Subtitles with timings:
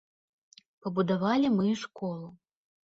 [0.85, 2.27] Пабудавалі мы і школу.